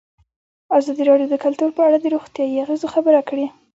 [0.77, 3.45] ازادي راډیو د کلتور په اړه د روغتیایي اغېزو خبره کړې.